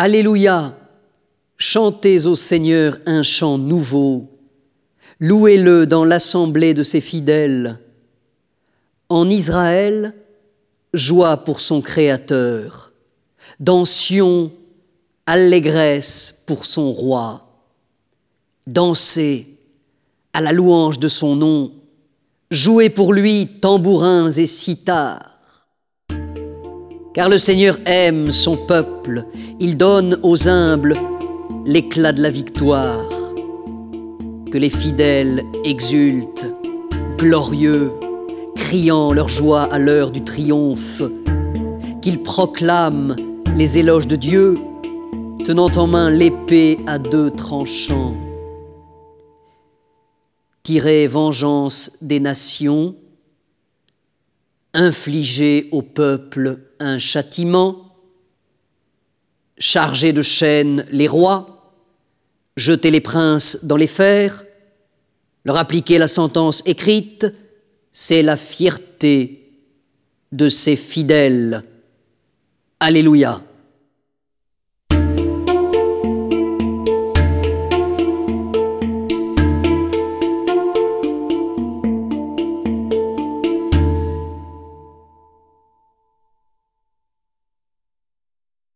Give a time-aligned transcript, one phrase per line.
[0.00, 0.78] Alléluia,
[1.56, 4.30] chantez au Seigneur un chant nouveau,
[5.18, 7.80] louez-le dans l'assemblée de ses fidèles.
[9.08, 10.14] En Israël,
[10.94, 12.92] joie pour son Créateur,
[13.58, 14.52] dans Sion,
[15.26, 17.48] allégresse pour son roi.
[18.68, 19.48] Dansez
[20.32, 21.72] à la louange de son nom,
[22.52, 25.37] jouez pour lui tambourins et cithars.
[27.18, 29.24] Car le Seigneur aime son peuple,
[29.58, 30.94] il donne aux humbles
[31.66, 33.10] l'éclat de la victoire.
[34.52, 36.46] Que les fidèles exultent,
[37.16, 37.90] glorieux,
[38.54, 41.02] criant leur joie à l'heure du triomphe,
[42.02, 43.16] qu'ils proclament
[43.56, 44.54] les éloges de Dieu
[45.44, 48.14] tenant en main l'épée à deux tranchants.
[50.62, 52.94] Tirer vengeance des nations,
[54.78, 57.96] infliger au peuple un châtiment,
[59.58, 61.74] charger de chaînes les rois,
[62.56, 64.44] jeter les princes dans les fers,
[65.44, 67.26] leur appliquer la sentence écrite,
[67.92, 69.50] c'est la fierté
[70.30, 71.62] de ses fidèles.
[72.78, 73.42] Alléluia.